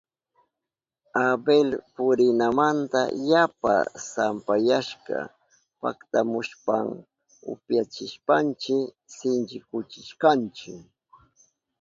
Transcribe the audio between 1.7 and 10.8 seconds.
purinamanta yapa sampayashka paktamushpan upyachishpanchi sinchikuchishkanchi.